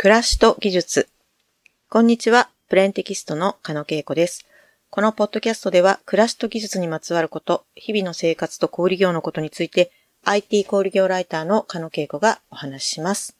[0.00, 1.08] 暮らしと技術。
[1.88, 4.46] こんにちは、プレーンテキストの加野恵子です。
[4.90, 9.90] このポッドキャストでは、暮らしと技術にまつわること、日々の生活と小売業のことについて、
[10.22, 13.36] IT 小売業ライターの加野恵子がお話しします。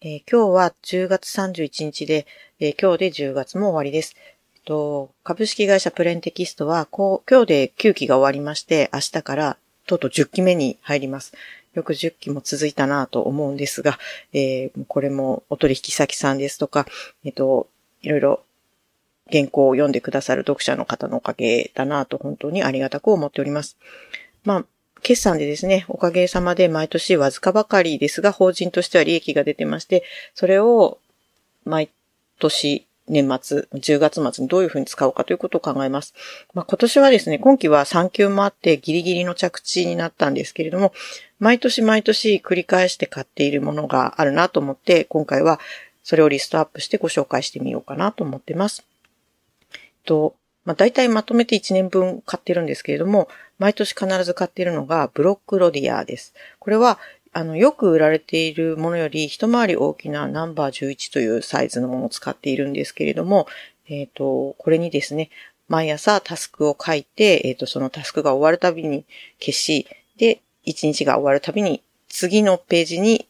[0.00, 2.26] えー、今日は10月31日で、
[2.58, 4.16] えー、今日で10月も終わりです。
[4.64, 11.32] と株式会社プレーンテキストは、こう、今日で9期が終わりまして、明日からとうとう10期目に入ります。
[11.78, 13.98] よく10期も続いたなと思うんですが、
[14.32, 16.86] えー、これもお取引先さんですとか、
[17.24, 17.68] えっ、ー、と、
[18.02, 18.40] いろいろ
[19.30, 23.76] 原稿を読んでくださる読者の方のおかげだなと本当にありがたく思っております。
[24.44, 24.64] まあ、
[25.02, 30.02] 決算でですね、おかげさまで毎年わずかばかりですが、法人としては利益が出てまして、
[30.34, 30.98] それを
[31.64, 31.90] 毎
[32.38, 36.14] 年年末、10月末にどういうふうに使おうかということを考えます。
[36.54, 40.92] まあ、今年はですね、今期は3級もあってギリギリの着地になったんですけれども、
[41.38, 45.60] 毎年毎年繰り返して買っているものがあるなと思って、今回は
[46.02, 48.84] それをリストアップしてご紹介してみようかなと思ってます。
[50.04, 56.34] と、まあ、大体まとめて1年分買ってるんですけれども、毎年必ず買ってるのがブロックロディアです。
[56.58, 56.98] これは
[57.32, 63.46] あの、よく売られているものより一回り大きなナンバー11というサイズのものを使っているんですけれども、
[63.88, 65.30] えっ、ー、と、これにですね、
[65.68, 69.04] 毎朝タスクを書いて、えっ、ー、と、そのタスクが終わるたびに
[69.38, 69.86] 消し、
[70.16, 73.28] で、一日が終わるたびに次のページに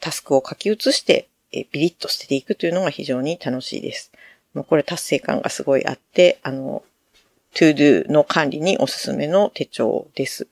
[0.00, 4.12] タスクを書き写して、えビリッと捨てていくというのが非常に楽しいです。
[4.54, 6.82] もうこれ達成感がすごいあって、あの、
[7.54, 10.48] トゥードゥの管理におすすめの手帳です。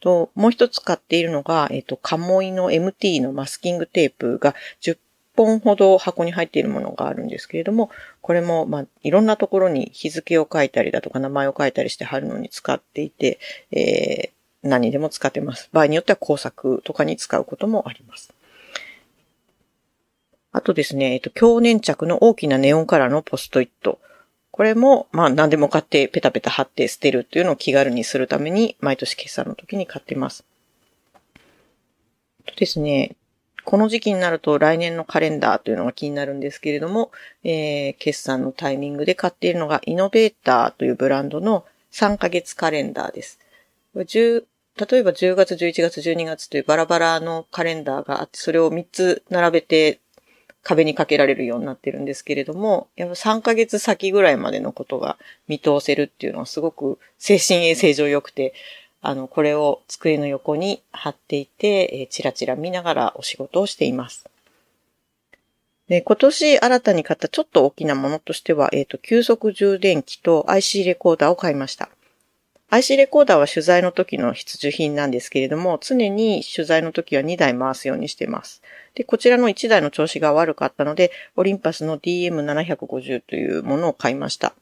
[0.00, 4.98] と、もう一つ買っているのが、えっ、と、カモイの MT のマスキングテープが10
[5.36, 13.38] 本ほど箱に入っているものがあるんですけれども、これも、まあ、いろんなところに日付を書いたりだとか名前を書いたりして貼るのに使っていて、
[13.70, 14.30] えー、
[14.64, 15.68] 何でも使ってます。
[15.72, 18.32] 場合によっては工作とかに使うこともあります。
[20.52, 23.98] あとですね、えっ、と、強粘着の大きなネオンカラーのポストイット。
[24.50, 30.44] これも、まあ何でも買ってペタペタ貼って捨てるっていうのを気軽にするために、毎年決算の時に買ってます。
[32.46, 33.16] とですね、
[33.64, 37.10] この時期になると来年のカレンダーというのが気になるんですけれども、
[37.42, 43.40] えー、決算のタイミングで買っているのがイノベーターというブランドの3ヶ月カレンダーです。
[43.96, 44.44] 10
[44.76, 50.00] 例えば10月、11月、12月というバラバラのカレンダーがあって、それを3つ並べて
[50.64, 58.54] 壁にかけられるようになってるんですけれども、やっぱ3ヶ月先ぐらいまでのことが見通せるっていうのはすごく精神衛生上良くて、
[59.00, 64.24] あの、これを机の横に貼っていて、えー、チラチラ見ながらお仕事をしています。
[65.88, 71.90] で、今年新たに買ったちょっと大きなものとしては、えっ、ー、と、急速充電器と IC レコーダーを買いました。
[72.70, 78.62] IC レコーダーは取材の時の必需品なんですけれども、常に取材の時は2台回すようにしています。
[78.94, 84.54] で、こちらの1台の調子が悪かったので、オリンパスの DM750 というものを買いました。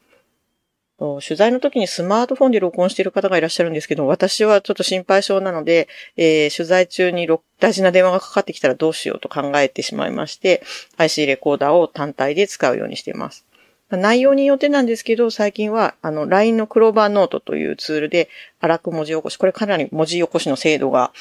[0.99, 7.27] 取材の時にスマートフォンで録音している方がいらっしゃるんですけど、私はちょっと心配性なので、えー、取材中に
[7.59, 10.63] 大事な電話がかかってきたらどうしようと考えてしまいまして、
[10.97, 13.45] IC レコーダーを単体で使うようにしています。
[13.97, 21.11] 内容によってなんですけど、最近は、あの、LINE のクローバーノートというツールで、荒く文字起こし、これかなり文字起こしの精度が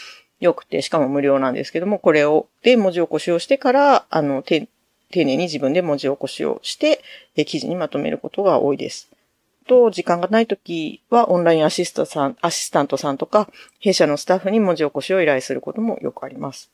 [0.41, 4.67] 良くて、しかも無料なんですけども、これを、で文字起こしをしてから、あの、丁
[5.11, 7.03] 寧に自分で文字起こしをして、
[7.47, 9.09] 記事にまとめることが多いです。
[9.67, 16.71] と、時間がないときは、オンラインアシストさん、アシスタントさんとか、弊社のスタッフに文字起こしを依頼することもよくあります。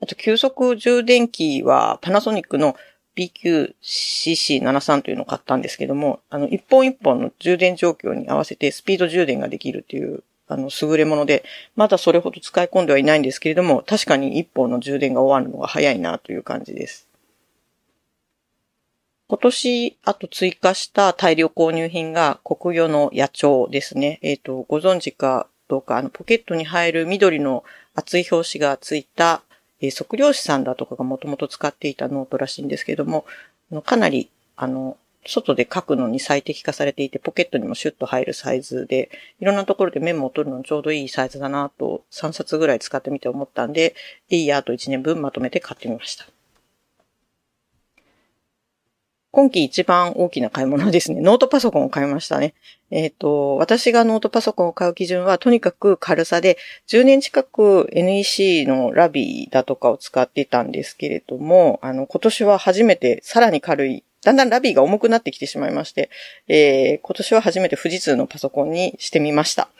[0.00, 2.76] あと、急速充電器はパナソニックの
[3.16, 11.44] BQCC73 というのを買ったんですけども、あの、一本一本の充電状況に合わせてスピード充電ができるっていう、あの、優れもので、
[11.76, 17.08] まだそれほど使い込んではいないんですけれども、確かに一本の充電が終わるのが早いなという感じです。
[19.28, 24.18] 今年、あと追加した大量購入品が国魚の野鳥ですね。
[24.22, 27.62] えっ、ー、と、ご存知かどうか、あの、ポケットに入る緑の
[27.94, 29.42] 厚い表紙がついた
[29.80, 33.24] えー、測量士さんだとかがもともと使っていたノートらしいんですけども、
[33.84, 34.96] かなり、あの、
[35.26, 39.10] 外で書くのに最適化されていて、ポケットにもシュッと入るサイズで、
[39.40, 43.94] いろんなところでメモを取るのにちょうどいいサイズだなと、3冊ぐらい使ってみて思ったんで、
[44.28, 46.26] いいやと1年分まとめて買ってみました。
[49.32, 51.20] 今期一番大きな買い物ですね。
[51.20, 52.54] ノートパソコンを買いましたね。
[52.90, 66.10] えっ、ー、と、私がノートパソコンを買う基準は、とにかく軽さで、10年近く NEC のラビーだとかを使ってたんですけれども、あの、今年は初めてさらに軽い、だんだんラビーが重くなってきてしまいまして、
[66.48, 69.70] えー、今年は初めて富士通のパソコンにしてみました。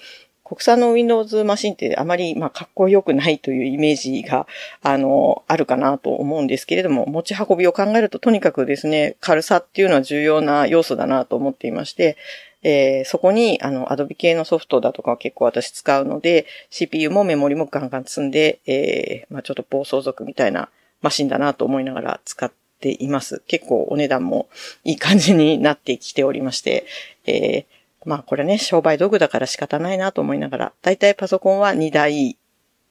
[0.51, 4.49] 国産の Windows マシンってあまり、まあ、かっこよくないというイメージが、
[4.83, 12.17] あの、あるかなと思うんですけれども、持ち運びを考えるととにかくですね、軽さっていうのは重要な要素だなと思っていまして、
[12.65, 20.69] えー、そこに、あの、Adobe 系のソフトだとかは結構私使うので、CPU もメモリもガンガン積んで、えー、まあちょっと暴走族みたいな
[21.01, 23.41] マシンだなと思いながら使っています。
[23.47, 24.49] 結構お値段も
[24.83, 26.87] いい感じになってきておりまして、
[27.25, 32.39] えー、まあこれね、商売道具だから仕方ないなと思いながら、だいたいパソコンは2台、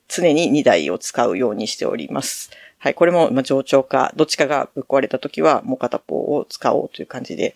[0.07, 2.51] 常に2台を使うようにしております。
[2.77, 7.55] はい、これも、まあ、上長か、どっちかがぶっ壊れた時はもう片方を使おうという感じで、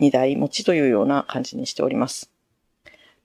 [0.00, 2.30] 2台持ちというような感じにしております。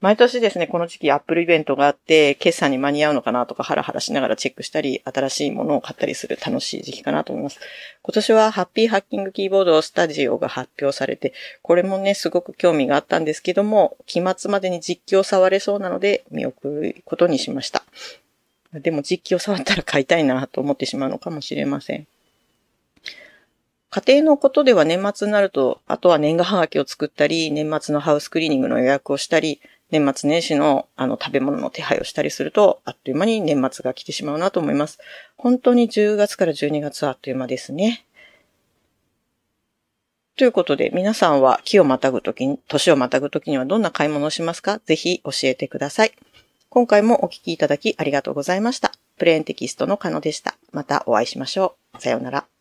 [0.06, 7.60] 毎年ですね、この時期アップルイベントがあって、決算に間に合うのかなとかハラハラしながらチェックしたり、新しいものを買ったりする楽しい時期かなと思います。
[8.04, 17.84] 今年はハッピーハッキングキーボードスタジオが発表されて、これもね、すごく興味があったんですけども、期末までに実況触れそうなので見送ることにしました。
[18.74, 22.06] でも実況触ったら買いたいなと思ってしまうのかもしれません。
[23.90, 29.62] 家庭のことでは年末になると、あとは年賀はがきを作ったり、年末のハウスクリーニングの予約をしたり、
[29.92, 35.00] 年末年始のあの食べ物の手配をしたりすると、あっという間に年末が来てしまうなと思います。
[35.38, 38.06] 本当に10月から12月はあっという間ですね。
[40.38, 44.80] ということで、皆さんは木をまたぐときに、年をまたぐときにはどんな買い物をしますか？
[44.86, 46.14] ぜひ教えてください。
[46.70, 48.92] 今回もお聞きいただきありがとうございました。
[49.18, 50.56] プレーンテキストのカノでした。
[50.74, 52.02] またお会いしましょう。
[52.02, 52.55] さようなら。